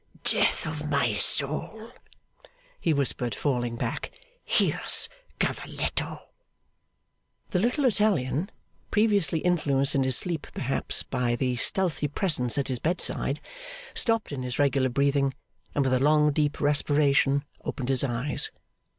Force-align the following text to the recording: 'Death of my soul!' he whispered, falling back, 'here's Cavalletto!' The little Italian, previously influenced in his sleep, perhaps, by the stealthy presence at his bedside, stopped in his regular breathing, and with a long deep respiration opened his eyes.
'Death 0.23 0.65
of 0.65 0.89
my 0.89 1.13
soul!' 1.13 1.91
he 2.79 2.91
whispered, 2.91 3.35
falling 3.35 3.75
back, 3.75 4.09
'here's 4.43 5.07
Cavalletto!' 5.39 6.23
The 7.51 7.59
little 7.59 7.85
Italian, 7.85 8.49
previously 8.89 9.41
influenced 9.41 9.93
in 9.93 10.01
his 10.01 10.17
sleep, 10.17 10.47
perhaps, 10.55 11.03
by 11.03 11.35
the 11.35 11.55
stealthy 11.55 12.07
presence 12.07 12.57
at 12.57 12.67
his 12.67 12.79
bedside, 12.79 13.39
stopped 13.93 14.31
in 14.31 14.41
his 14.41 14.57
regular 14.57 14.89
breathing, 14.89 15.35
and 15.75 15.85
with 15.85 15.93
a 15.93 15.99
long 16.03 16.31
deep 16.31 16.59
respiration 16.59 17.43
opened 17.63 17.89
his 17.89 18.03
eyes. 18.03 18.49